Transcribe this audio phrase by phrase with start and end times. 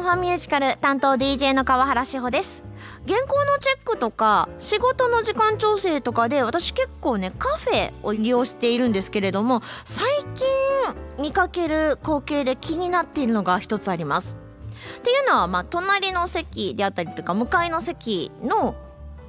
[0.00, 2.64] ンファミュージカル担当 DJ の川原志保です。
[3.06, 10.46] 原稿のチェックとか仕事の時間調整とかで私結構ねカフェを利用しているんですけれども最近
[11.18, 14.36] 見かける光景で気になっているのが一つあります。
[14.98, 18.74] っていうのはまあ隣の席であったりとか向かいの席の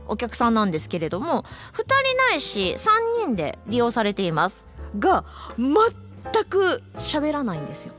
[0.07, 4.65] お客さんなんですけれども2人ないし3人で利用されています。
[4.97, 5.25] が
[5.57, 5.75] 全
[6.45, 7.93] く喋らないんですよ。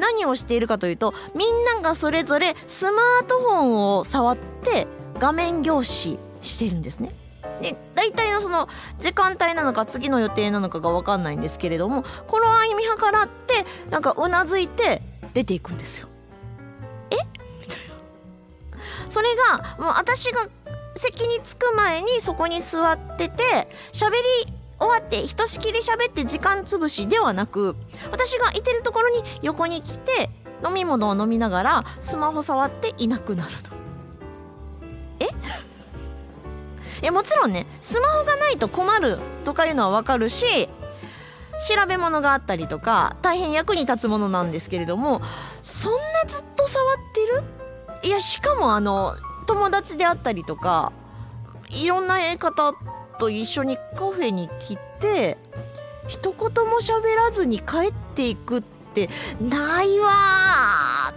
[0.00, 4.86] 何をしているかというとみんながそれぞれスマートフォンを触って
[5.18, 7.14] 画面凝視しているんですね。
[7.62, 8.68] で大体のその
[8.98, 15.02] 時間帯なのか次の予定なのかが分かんないんですけれどもこの歩み計らってなんかうなずいて
[15.34, 16.08] 出ていくんですよ。
[17.10, 17.16] え？
[17.60, 20.48] みたいなそれがもう私が
[20.96, 24.12] 席に着く前にそこに座ってて喋
[24.46, 27.76] り終わってひとしきり喋って時間つぶしではなく
[28.10, 30.30] 私がいてるところに横に来て
[30.66, 33.70] 飲み物を飲みながらスマホ触っていなくなると。
[35.20, 35.26] え？
[37.02, 40.68] いやもちろんねスマホがないと困るとかいうのはわかるし
[41.66, 45.20] 調べ物があったりとか大変役に立つものなんですけれども
[45.62, 47.42] そんなずっと触ってる？
[48.02, 50.92] いやしかもあの友達であったりとか
[51.70, 52.74] いろんな方
[53.20, 55.36] と一緒にカフェに来て
[56.08, 58.62] 一言も喋らずに帰っていくっ
[58.94, 59.08] て
[59.40, 61.14] ないわ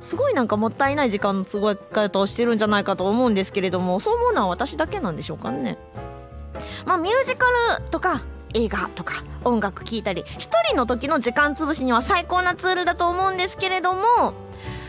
[0.00, 5.78] すごいなんかもったいない時間の過ごし方をしてるんじゃないかと思うんですけれどもそう思うのは私だけなんでしょうかね。
[6.86, 7.46] まあミュージカ
[7.80, 8.22] ルとか
[8.54, 14.00] 映画とか音楽聴いたり一人の時の時間つぶしには最高なツールだと思うんですけれども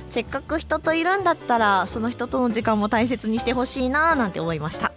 [0.09, 4.93] せっかく人といるんだったらその人との時間も大切にしてほしいななんて思いました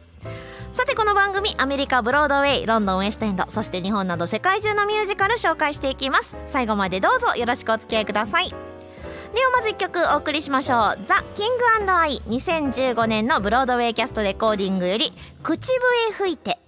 [1.42, 6.36] 組アメリカブロードウェイロンドンウエストエンドそして日本など世界中のミュージカル紹介していきます。
[6.46, 8.48] 最後までどうぞよろしくお付き合いください。
[8.48, 15.12] ではまず1曲お送りしましょう「ザ・キングアイ」2015年のブロードウェイキャストレコーディングより
[15.42, 15.68] 「口
[16.08, 16.58] 笛吹いて」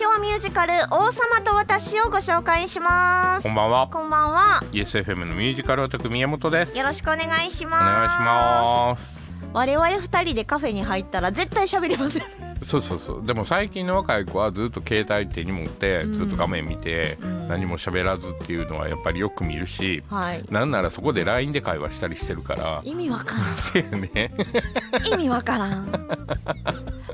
[0.00, 3.42] 今日はミュージカル「王様と私」をご紹介します。
[3.42, 3.88] こんばんは。
[3.88, 4.62] こんばんは。
[4.72, 6.78] ESFM のミュージカルオタク宮本です。
[6.78, 7.84] よろしくお願いしおます。
[7.84, 9.25] 願いします。
[9.56, 12.35] 我々2人でカフェに入ったら絶対喋れません。
[12.62, 13.26] そうそうそう。
[13.26, 16.14] でも最近の若い子はずっと携帯手に持ってうん。
[16.14, 17.48] ずっと画面見てうん。
[17.48, 20.44] 何も喋らずっていうのはやっぱりよく見るし、はい。
[20.50, 22.80] なんならそこで LINE で会話したりしてるから。
[22.84, 23.44] 意味わからん。
[23.54, 24.32] せやね。
[25.10, 25.90] 意味わからん。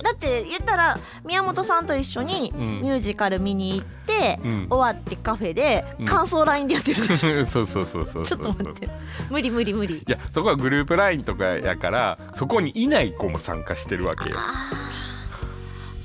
[0.02, 2.80] だって言ったら宮本さんと一緒にうん。
[2.80, 4.66] ミュージカル見に行って、うん。
[4.70, 6.06] 終わってカフェでうん。
[6.06, 8.88] 感想 LINE でやってるでしょ、 そうそうそうそうちょそうっと待って。
[9.30, 9.96] 無理無理無理。
[9.96, 14.36] いやそこはグループ LINE とかやからそこにいない子も参加してるわけよ。
[14.38, 14.81] あー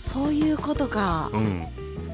[0.08, 1.30] そういうことか。
[1.34, 1.68] うん、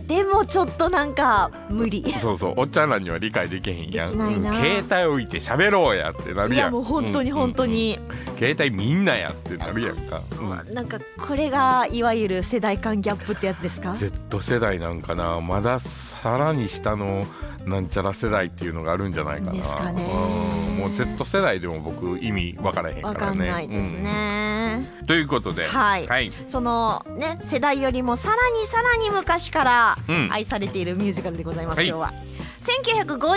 [0.07, 2.03] でもちょっとなんか無理。
[2.13, 4.13] そうそうおっちゃんらには理解できへんやん。
[4.13, 6.53] うん携帯置いて喋ろうやってなるやん。
[6.53, 7.99] いやもう本当にうん本当に、
[8.37, 10.73] 携帯みんなやってなるやんか、うん。
[10.73, 15.39] なんかこれがいわゆる世代間ギャップってやつですか？Z 世代なんかな。
[15.41, 17.25] まださらに下の
[17.65, 19.51] なんちゃら世代っていうのがあるんじゃないかな。
[19.53, 20.03] ですかね。
[20.03, 20.77] うん。
[20.77, 25.05] もう Z 世代でも僕意味わからへんかわかんらねないですね、うん。
[25.05, 25.65] ということで。
[25.65, 26.07] はい。
[26.07, 30.29] はい、そのね世代よりもさらにさらに昔からうん。
[30.31, 31.87] 愛されているミュージカルでございます、はい。
[31.87, 32.13] 今日は。
[32.61, 33.27] 1951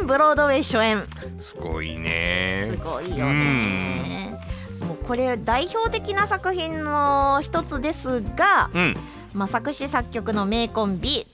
[0.00, 1.06] 年ブロードウェイ初演。
[1.38, 2.70] すごいね。
[2.72, 4.38] すごいよね。
[4.86, 8.96] もうこれ代表的な作品の一つですが、うん。
[9.34, 11.26] まあ、作詞作曲の名コンビ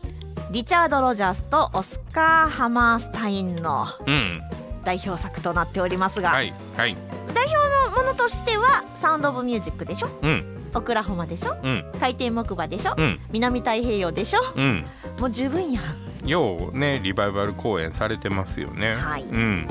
[0.50, 4.40] リチャード・ロジャースとオスカー・ハマースタインのうん。
[4.84, 6.96] 代表作となっておりますが、はいはい。
[7.32, 7.56] 代表
[7.96, 10.08] のものとしては「サウンド・オブ・ミュージック」でしょ？
[10.22, 11.56] うん「オクラホマ」でしょ？
[11.62, 12.94] うん「海底木馬」でしょ？
[12.96, 13.20] うん。
[13.30, 14.40] 南太平洋でしょ？
[14.54, 14.84] うん。
[15.18, 16.28] もう十分やん。
[16.28, 18.94] ようねリバイバル公演されてますよね。
[18.94, 19.22] はい。
[19.24, 19.68] うん。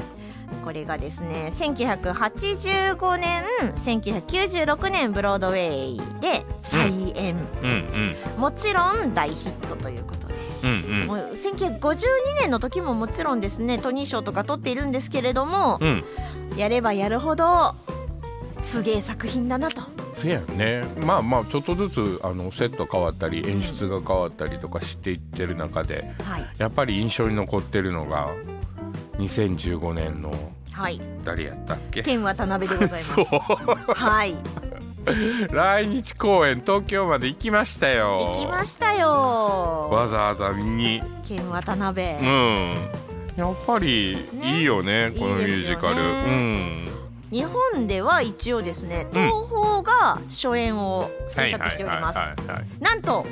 [0.63, 3.43] これがですね1985年
[3.83, 7.69] 1996年ブロードウェイで再演、うん。
[7.69, 10.33] うんもちろん大ヒットということで。
[10.63, 12.05] うんもう1952
[12.41, 16.03] 年の時ももちろんですねトニー賞とか取っているんですけれどもうん
[16.51, 16.57] うん。
[16.57, 17.73] やればやるほど
[18.63, 19.81] すげえ作品だなと
[20.13, 20.83] せやね。
[21.05, 26.47] まあまあちょっとずつあのセット変わったり演出が変わったりとかしていってる中ではい。
[26.57, 28.29] やっぱり印象に残ってるのが
[29.17, 30.33] 2015年の
[30.71, 30.99] はい。
[31.23, 32.03] 誰やったっけ？
[32.03, 33.11] 天渡辺でございます。
[33.95, 34.35] はい。
[35.51, 38.31] 来日公演東京まで行きましたよ。
[38.33, 39.89] 行きましたよ。
[39.91, 41.01] わざわざ見に。
[41.27, 42.73] 天渡辺、うん。
[43.35, 45.11] やっぱりねいいよね。
[45.17, 45.95] このミュージカル。
[45.95, 46.90] いいですようん
[47.31, 49.23] 日本では一応ですねうん。
[49.23, 52.19] 東宝が初演を制作しております。
[52.79, 53.25] なんと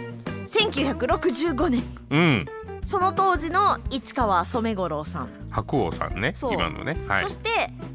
[0.48, 1.84] 1965年。
[2.10, 2.46] うん。
[2.86, 6.98] その当時の市川染五郎さん、白鸚さんね今のね。
[7.08, 7.24] はい。
[7.24, 7.50] そして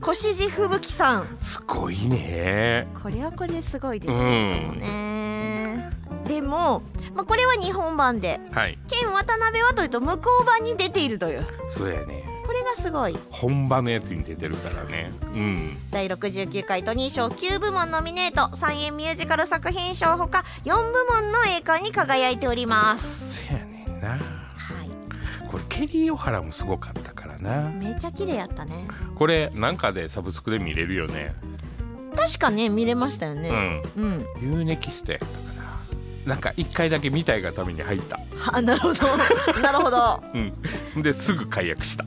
[0.09, 1.37] 越路吹雪さん。
[1.41, 2.87] すごいね。
[3.03, 4.79] これはこれですごいですうけれどもん。
[4.79, 5.91] ね、
[6.29, 6.83] でも、
[7.15, 8.39] まあ、これは日本版で。
[8.53, 8.79] はい。
[8.89, 11.47] 剣渡辺はというと向こう版に出ているという。
[11.71, 12.34] そうやね
[12.85, 13.17] すごい。
[13.31, 15.11] 本場のやつに出てるからね。
[15.23, 15.79] うん。
[15.91, 18.55] 第69回トニー賞9部門ノミネート。
[18.55, 23.43] 三円ミュージカル作品賞ほか4部門の栄冠に輝いております。
[23.43, 24.09] そうやねんな。
[24.11, 24.21] はい。
[25.51, 27.71] これケリー・オハラもすごかったからな。
[27.71, 28.87] めっちゃ綺麗やったね。
[29.15, 31.35] これなんかでサブスクで見れるよね。
[32.15, 33.83] 確かね見れましたようねん。
[33.97, 35.54] うん、ユーネキストやったかな
[36.27, 38.19] なんか一回だけ見たいがために入った。
[38.53, 39.03] あなるほど。
[39.61, 40.23] なるほど。
[40.33, 41.03] うん。
[41.03, 42.05] ですぐ解約した。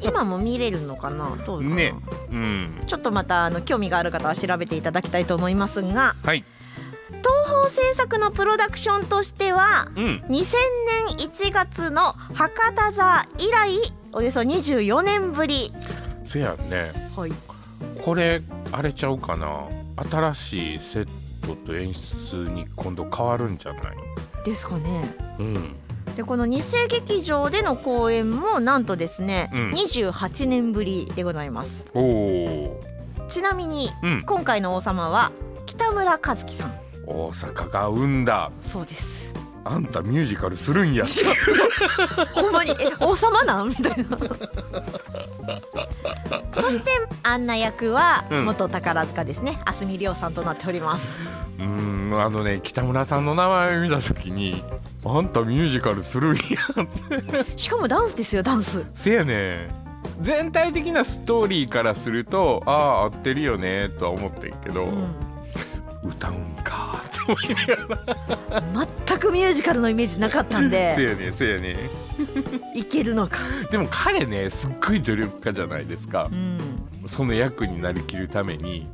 [0.00, 1.34] 今も見れるのかな？
[1.46, 1.94] どうかな、ね。
[2.30, 2.82] うん。
[2.86, 6.14] ちょっとまたあの興味がある方は調べていただきたいと思いますが。
[6.22, 6.44] はい。
[7.08, 10.22] 東宝制作のプロダクションとしてはうん。
[10.28, 13.70] 2000年1月の博多座以来
[14.12, 15.72] およそ24年ぶり。
[16.24, 16.92] せやんね。
[17.16, 17.32] はい。
[18.02, 18.42] これ
[18.72, 19.64] あれちゃうかな？
[19.96, 21.08] 新しいセッ
[21.56, 23.96] トと演出に今度変わるんじゃない？
[24.44, 25.14] ですかね。
[25.38, 25.76] うん。
[26.16, 29.70] でこの日生劇場での公演もなんとですね、うん。
[29.70, 31.84] 28年ぶりでございます。
[33.28, 34.22] ちなみにうん。
[34.26, 35.32] 今回の王様は
[35.66, 36.74] 北村和樹さん。
[37.06, 38.50] 大阪が生んだ。
[38.62, 39.32] そうです
[39.70, 41.04] あんたミュージカルするんや。
[42.34, 43.68] ほんまにえ王様なん？
[43.68, 44.18] みたいな。
[46.60, 46.90] そして
[47.22, 48.44] アンナ役はうん。
[48.46, 49.58] 元宝塚ですね。
[49.64, 51.16] 蓮見亮さんとなっております。
[51.58, 54.62] うーんあのね北村さんの名前を見た時に
[55.04, 56.40] あんたミュージカルするんや
[57.56, 58.84] しかもダンスですよダンス。
[58.94, 59.68] せやね。
[60.20, 65.14] 全体的なストーリーからするとああ合ってるよねとは思ってんけど、うん。
[66.08, 66.97] 歌うんか
[69.06, 71.76] 全くミュージカルのイメージなかったんせで やねせやね
[72.74, 73.38] いけるのか。
[73.70, 76.28] でも彼ねすっごい努力家じゃないですか。
[76.30, 76.58] うん。
[77.06, 78.88] その役になりきるために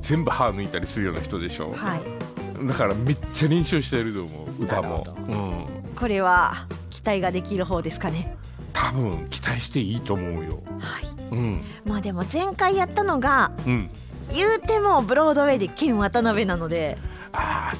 [0.00, 1.72] 全部歯抜いたりするような人でしょ。
[1.72, 2.66] はい。
[2.66, 5.04] だからめっちゃ練習してると思う歌も。
[5.28, 5.66] うん。
[5.96, 8.36] これは期待ができる方ですかね。
[8.72, 10.62] 多分期待していいと思うよ。
[10.78, 11.34] はい。
[11.34, 11.64] うん。
[11.84, 13.90] まあでも前回やったのがうん。
[14.32, 16.96] 言うてもブロードウェイで剣渡辺なので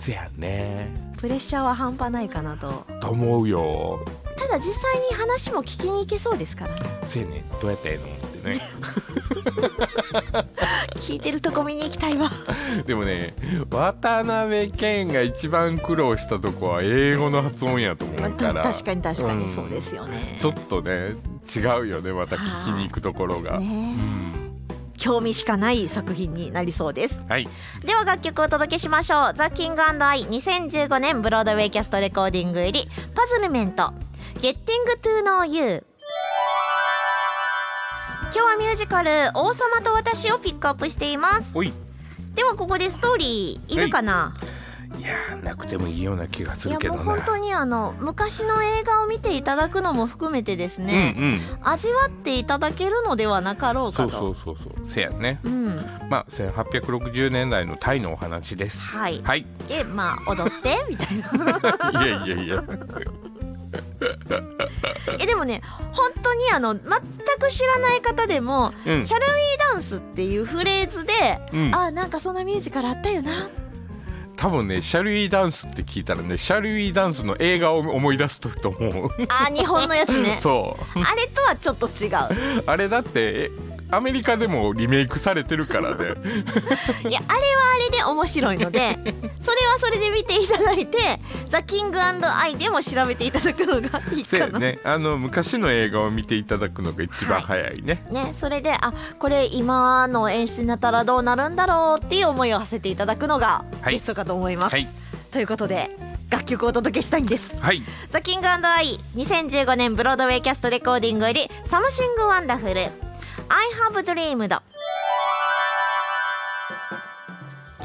[0.02, 0.92] せやね。
[1.16, 2.84] プレッシャーは半端ないかなと。
[3.00, 4.04] と思うよ。
[4.36, 6.74] ただ実際に話も聞きに行けそうですから。
[6.74, 7.44] ねせやね。
[7.60, 8.60] どうやったらええのってね。
[10.96, 12.28] 聞いてるとこ見に行きたいわ。
[12.84, 13.34] でもね
[13.70, 18.54] 渡辺謙が一番苦労したとこは英語の発音やと思まあうから。
[18.54, 21.14] た 確かに確かにうんそうですよね、ちょっとね
[21.54, 22.12] 違うよね。
[22.12, 24.21] また聞きに行くところが、ねうん
[25.02, 27.22] 興味しかない作品になりそうです。
[27.28, 27.48] はい。
[27.84, 29.34] では楽曲をお届けしましょう。
[29.34, 33.92] ザ・キングアイ2015年ブロードウェイキャストレコーディング入りパズルメント
[34.36, 34.54] Getting
[35.02, 35.84] to Know You
[38.32, 41.58] 今日はミュージカル「王様と私」をピックアップしています。
[41.58, 41.72] おい。
[42.36, 44.46] ではここでストーリーいるかな、い
[45.00, 51.40] やーなくてもいいような気がすいやるけどなもう本当にあの昔の映画を見ていただくのも含めてですね、うんうん。
[51.62, 54.10] 味わっていただけるのではなかろうかと。
[54.10, 54.86] そうそうそうそう。
[54.86, 55.40] せやね。
[55.44, 55.76] うん。
[56.10, 58.84] まあ1860年代のタイのお話です。
[58.84, 59.20] はい。
[59.22, 59.46] はい。
[59.68, 61.18] でまあ踊ってみたい
[61.92, 62.02] な。
[62.04, 62.64] いやいやいや。
[65.20, 65.62] えでもね
[65.92, 66.82] 本当にあの全
[67.38, 69.06] く知らない方でも「うん。
[69.06, 71.12] シャルウィーダンス」っていうフレーズで、
[71.52, 71.74] うん。
[71.74, 73.48] あなんかそんなミュージカルあったよな
[74.42, 79.10] 多分ねシャルウィーダンスって聞いたらねシャルウィーダンスの映画を思い出すと思う。
[79.28, 80.34] あ日本のやつね。
[80.42, 80.98] そう。
[80.98, 82.64] あれとはちょっと違う。
[82.66, 83.50] あれだってえ
[83.92, 86.04] アメリカでもリメイクされてるからね
[87.08, 88.98] いやあれはあれで面白いので
[89.42, 90.98] それはそれで見ていただいて
[91.50, 94.52] 「ザ・キングアイ」でも調べていただくのがいいせかな。
[94.54, 104.72] やねあの昔の映画を見ていただくのが一番早いね、ね、それであこれ今の演出になったらどうなるんだろうっていう思いを馳せていただくのがはいベストかと思います。
[104.72, 104.88] はい
[105.30, 105.90] ということで
[106.30, 107.56] 楽曲をお届けしたいんです。
[107.60, 112.90] はい The King and I 2015年ブロードウェイキャストレコーディングより「Something Wonderful」
[113.54, 114.48] 「I Have Dreamed」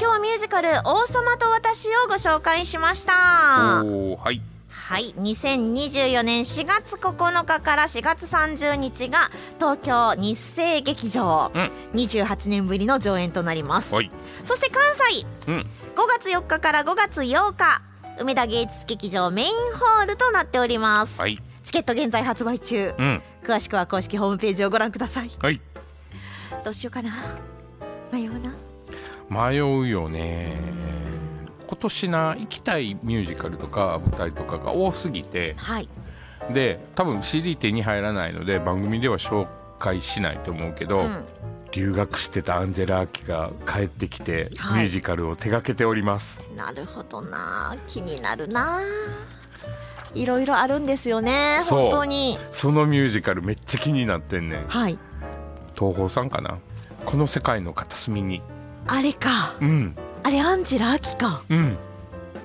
[0.00, 3.12] 日はミュージカル「王様と私」をご紹介しました。
[3.12, 3.84] は
[4.32, 4.40] い。
[4.70, 5.14] はい。
[5.18, 11.70] 2024年4月9日から4月30日が東京日生劇場、うん。
[11.92, 13.94] 28年ぶりの上演となります。
[13.94, 14.10] はい。
[14.44, 15.26] そして関西。
[15.48, 15.56] うん。
[15.58, 15.66] 5
[16.18, 17.82] 月4日から5月8日
[18.18, 22.94] 梅田芸術劇場メインホールとなっております、はいチケット現在発売中。
[22.96, 23.22] うん。
[23.42, 25.30] 詳しくは公式ホームページをご覧ください。
[25.38, 25.60] はい。
[26.64, 27.10] どうしようかな。
[28.10, 28.54] 迷うな。
[29.50, 30.56] 迷うよね。
[31.66, 35.56] 今年な行きたいミュージカルとか舞台とかが多すぎて。
[35.58, 35.90] はい。
[36.54, 39.46] で多分 CD 手に入らないので番組では紹
[39.78, 41.26] 介しないと思うけど、うん。
[41.72, 44.84] 留学してたアンジェラ・アキが帰ってきて、はい。
[44.84, 46.42] ミュージカルを手掛けております。
[46.56, 47.76] なるほどな。
[47.86, 48.80] 気になるな
[50.20, 51.60] いろいろあるんですよね。
[51.68, 52.38] 本当に。
[52.52, 54.66] そのミュージカルめっちゃ気になってんねん。
[54.66, 54.98] はい。
[55.74, 56.58] 東宝さんかな？
[57.04, 58.42] この世界の片隅に。
[58.86, 59.56] あれか。
[59.60, 59.96] うん。
[60.22, 61.42] あれアンジェラ・アキか。
[61.48, 61.78] うん。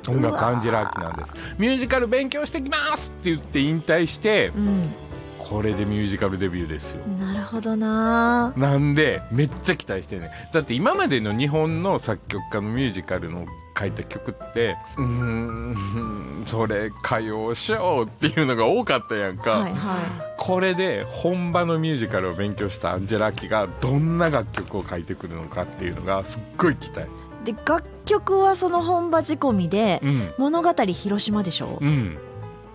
[0.07, 1.33] 音楽アンジェラ・アキなんです。
[1.57, 4.93] ミュージカル勉強してきますって言って引退してうん。
[5.39, 7.05] これでミュージカルデビューですよ。
[7.05, 8.53] なるほどな。
[8.55, 13.45] なんでめっちゃ期待してんねだって今までの日本の作曲家のミュージカルの
[13.77, 27.45] 書いた曲ってうーんそれ歌謡ショーっていうのが多かったやんか、はいはこれで本場のミュージカルを勉強したアンジェラ・アキがどんな楽曲を書いてくるのかっていうのがすっごい期待い。
[27.45, 30.33] で楽曲はその本場仕込みでうん。
[30.37, 31.85] 物語広島でしょう。
[31.85, 32.17] ん。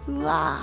[0.09, 0.61] うわ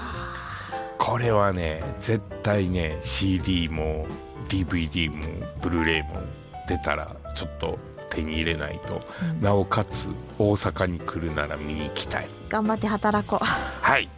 [0.98, 4.08] これはね絶対ね CD も
[4.48, 5.24] DVD も
[5.62, 6.22] ブルーレイも
[6.68, 7.78] 出たらちょっと
[8.10, 9.42] 手に入れないと、うん。
[9.42, 10.08] なおかつ
[10.38, 12.28] 大阪に来るなら見に行きたい。
[12.50, 13.46] 頑張って働こう。
[13.46, 14.10] はい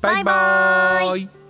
[0.01, 1.44] バイバーイ